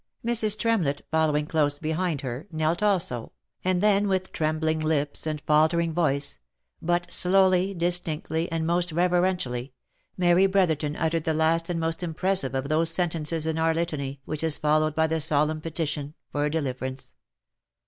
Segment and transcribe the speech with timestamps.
[0.25, 0.57] Mrs.
[0.57, 6.39] Tremlett following close behind her, knelt also, and then with trembling lips, and faltering voice,
[6.81, 9.73] but slowly, distinctly, and most reverentially,
[10.17, 14.43] Mary Brotherton uttered the last and most impressive of those sentences in our litany which
[14.43, 17.13] is followed by the solemn petition for deliverance.